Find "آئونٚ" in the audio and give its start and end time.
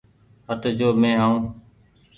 1.23-1.45